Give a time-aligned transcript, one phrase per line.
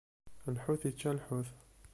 [0.55, 1.49] Lḥut ičča lḥut.